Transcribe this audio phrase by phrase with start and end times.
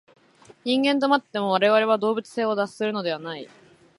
[0.65, 3.47] 人間となっても、我々は動物性を脱するのではない。